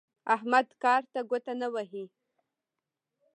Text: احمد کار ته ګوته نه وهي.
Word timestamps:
احمد 0.35 0.67
کار 0.83 1.01
ته 1.13 1.19
ګوته 1.29 1.53
نه 1.61 1.67
وهي. 1.73 2.05